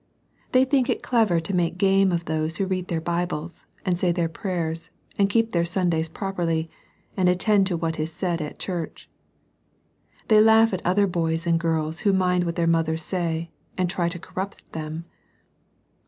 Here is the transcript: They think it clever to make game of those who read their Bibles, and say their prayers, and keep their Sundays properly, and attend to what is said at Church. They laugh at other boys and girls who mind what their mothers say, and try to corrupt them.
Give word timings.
They 0.51 0.65
think 0.65 0.89
it 0.89 1.03
clever 1.03 1.39
to 1.39 1.55
make 1.55 1.77
game 1.77 2.11
of 2.11 2.25
those 2.25 2.57
who 2.57 2.65
read 2.65 2.87
their 2.87 2.99
Bibles, 2.99 3.65
and 3.85 3.99
say 3.99 4.11
their 4.11 4.27
prayers, 4.27 4.89
and 5.19 5.29
keep 5.29 5.51
their 5.51 5.63
Sundays 5.63 6.09
properly, 6.09 6.71
and 7.15 7.29
attend 7.29 7.67
to 7.67 7.77
what 7.77 7.99
is 7.99 8.11
said 8.11 8.41
at 8.41 8.57
Church. 8.57 9.11
They 10.27 10.41
laugh 10.41 10.73
at 10.73 10.83
other 10.83 11.05
boys 11.05 11.45
and 11.45 11.59
girls 11.59 11.99
who 11.99 12.13
mind 12.13 12.45
what 12.45 12.55
their 12.55 12.65
mothers 12.65 13.03
say, 13.03 13.51
and 13.77 13.91
try 13.91 14.09
to 14.09 14.17
corrupt 14.17 14.71
them. 14.71 15.05